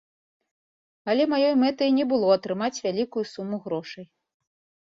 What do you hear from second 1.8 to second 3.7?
і не было атрымаць вялікую суму